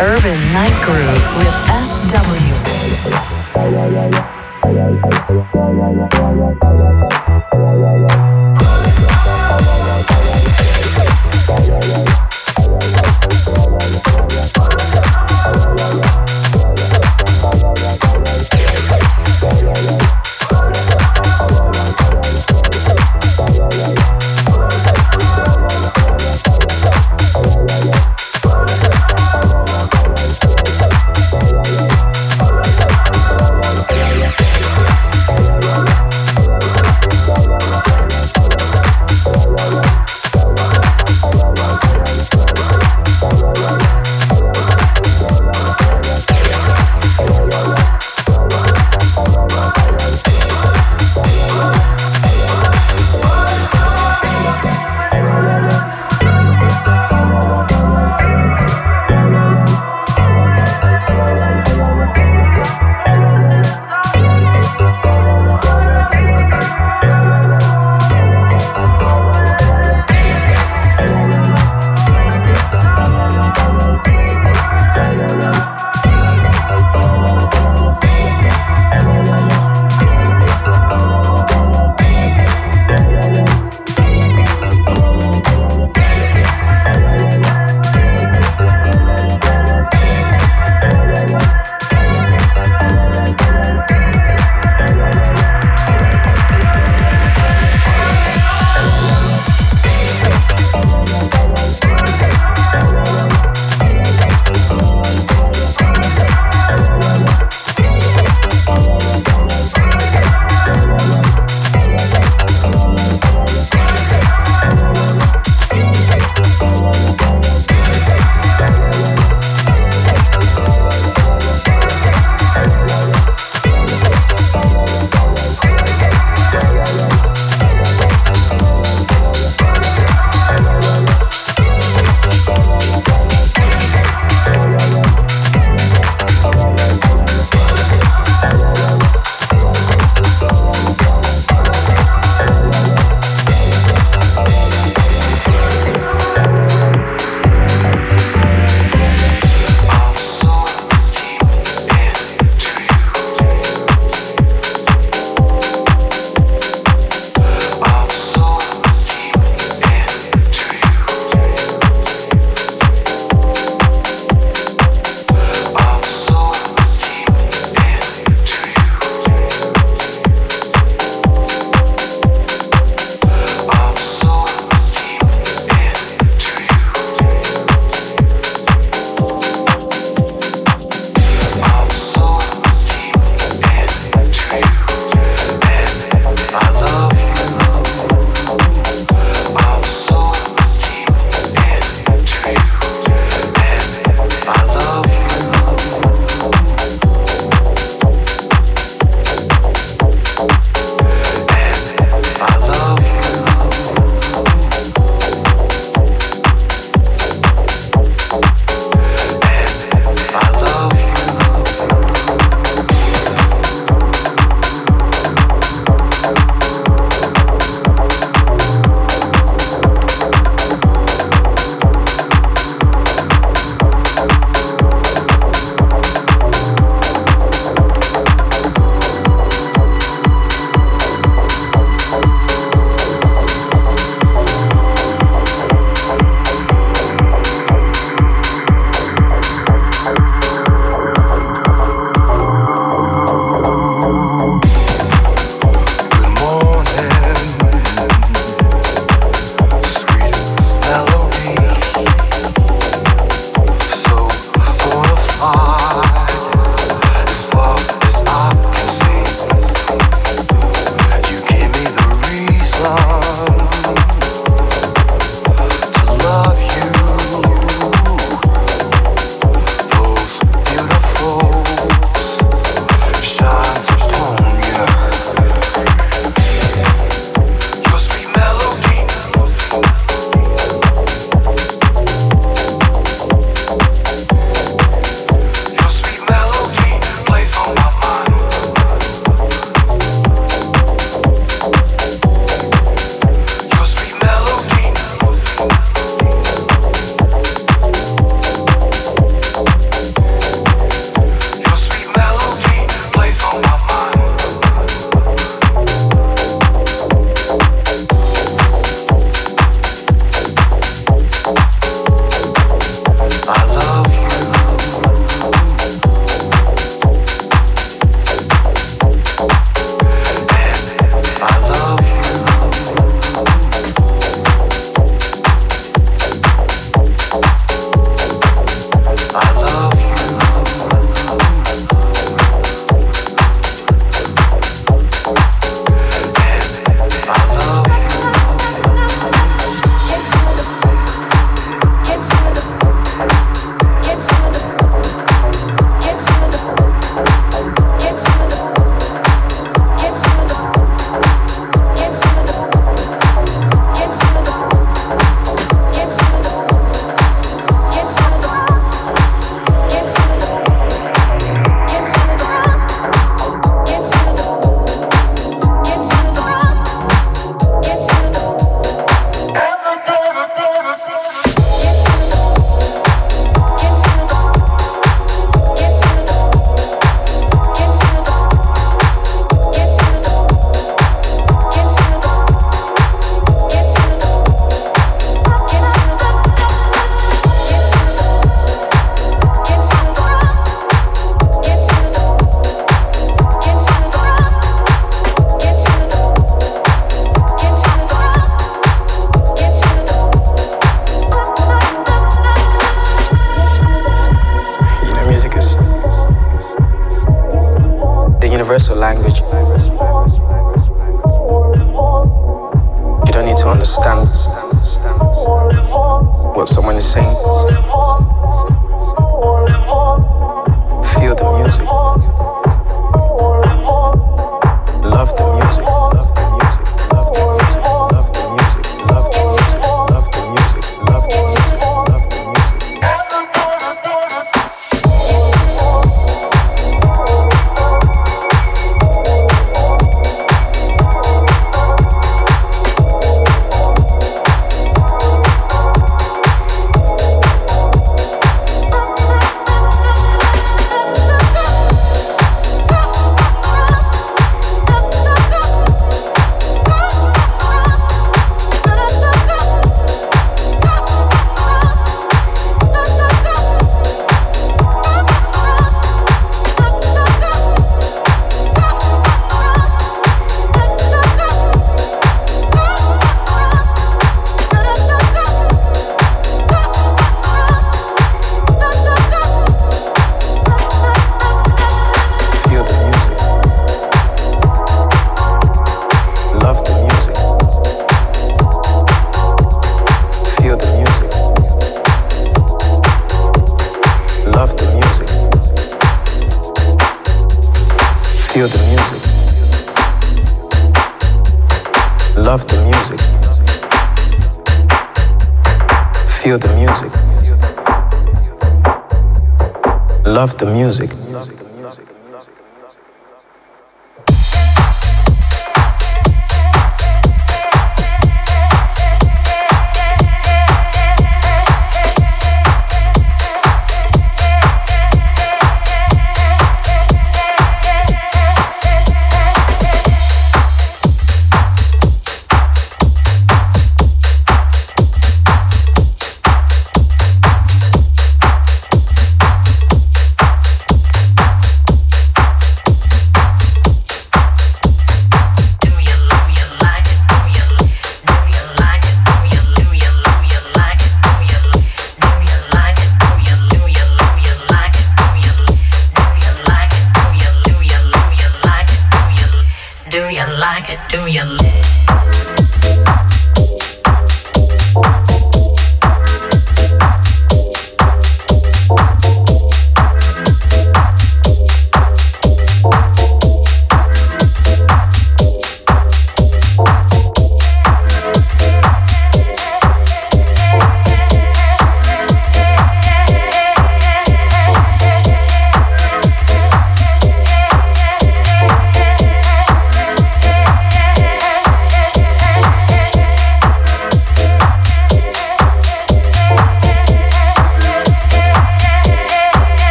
[0.00, 2.58] Urban Night Grooves with SW.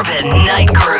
[0.00, 0.99] Urban Night Crew.